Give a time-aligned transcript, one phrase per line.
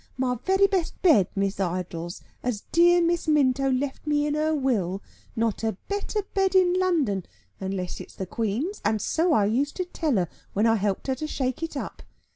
[0.17, 4.99] My very best bed, Miss Idols, as dear Miss Minto left me by her will,
[5.35, 7.23] not a better bed in London,
[7.59, 11.27] unless it's the Queen's, and so I used to tell her when I helped to
[11.27, 12.01] shake it up.